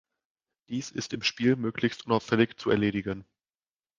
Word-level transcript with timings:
Dies 0.69 0.89
ist 0.89 1.13
im 1.13 1.21
Spiel 1.21 1.55
möglichst 1.55 2.07
unauffällig 2.07 2.57
zu 2.57 2.71
erledigen. 2.71 3.23